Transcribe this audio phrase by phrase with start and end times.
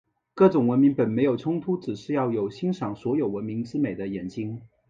[0.33, 4.59] 各种文明本没有冲突，只是要有欣赏所有文明之美的眼睛。